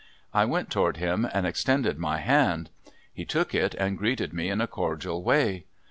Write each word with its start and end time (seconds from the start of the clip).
I 0.33 0.45
went 0.45 0.71
toward 0.71 0.97
him 0.97 1.27
and 1.31 1.45
extended 1.45 1.99
my 1.99 2.17
hand. 2.17 2.71
He 3.13 3.23
took 3.23 3.53
it 3.53 3.75
and 3.75 3.99
greeted 3.99 4.33
me 4.33 4.49
in 4.49 4.59
a 4.59 4.65
cordial 4.65 5.21
way. 5.21 5.65